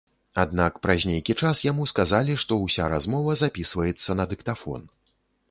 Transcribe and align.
Аднак 0.43 0.77
праз 0.85 1.03
нейкі 1.09 1.35
час 1.43 1.61
яму 1.65 1.85
сказалі, 1.91 2.39
што 2.45 2.59
ўся 2.65 2.89
размова 2.95 3.37
запісваецца 3.43 4.19
на 4.19 4.29
дыктафон. 4.35 4.91